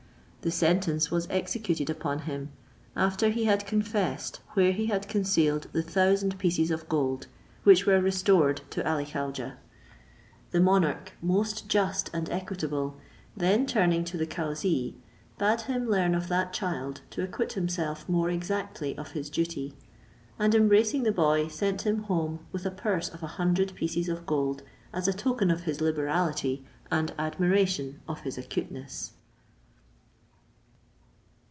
The 0.43 0.49
sentence 0.49 1.11
was 1.11 1.27
executed 1.29 1.87
upon 1.87 2.21
him, 2.21 2.49
after 2.95 3.29
he 3.29 3.45
had 3.45 3.67
confessed 3.67 4.39
where 4.53 4.71
he 4.71 4.87
had 4.87 5.07
concealed 5.07 5.67
the 5.71 5.83
thousand 5.83 6.39
pieces 6.39 6.71
of 6.71 6.89
gold, 6.89 7.27
which 7.63 7.85
were 7.85 8.01
restored 8.01 8.61
to 8.71 8.83
Ali 8.91 9.05
Khaujeh. 9.05 9.53
The 10.49 10.59
monarch, 10.59 11.11
most 11.21 11.69
just 11.69 12.09
and 12.11 12.27
equitable, 12.31 12.97
then 13.37 13.67
turning 13.67 14.03
to 14.05 14.17
the 14.17 14.25
cauzee, 14.25 14.95
bade 15.37 15.61
him 15.61 15.87
learn 15.87 16.15
of 16.15 16.27
that 16.29 16.53
child 16.53 17.01
to 17.11 17.21
acquit 17.21 17.53
himself 17.53 18.09
more 18.09 18.31
exactly 18.31 18.97
of 18.97 19.11
his 19.11 19.29
duty; 19.29 19.75
and 20.39 20.55
embracing 20.55 21.03
the 21.03 21.11
boy, 21.11 21.49
sent 21.49 21.83
him 21.83 22.05
home 22.05 22.43
with 22.51 22.65
a 22.65 22.71
purse 22.71 23.09
of 23.09 23.21
a 23.21 23.27
hundred 23.37 23.75
pieces 23.75 24.09
of 24.09 24.25
gold 24.25 24.63
as 24.91 25.07
a 25.07 25.13
token 25.13 25.51
of 25.51 25.65
his 25.65 25.81
liberality 25.81 26.65
and 26.89 27.13
admiration 27.19 27.99
of 28.07 28.21
his 28.21 28.39
acuteness. 28.39 29.11